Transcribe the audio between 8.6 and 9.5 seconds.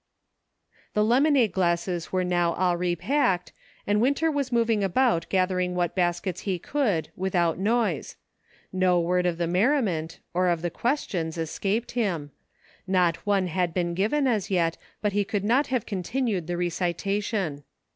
no word of the